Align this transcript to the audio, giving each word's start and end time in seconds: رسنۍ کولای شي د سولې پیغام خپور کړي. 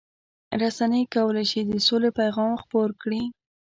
رسنۍ 0.61 1.03
کولای 1.15 1.45
شي 1.51 1.61
د 1.65 1.71
سولې 1.87 2.09
پیغام 2.19 2.51
خپور 2.61 2.89
کړي. 3.01 3.23